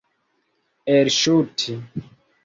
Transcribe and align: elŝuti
elŝuti 0.93 1.75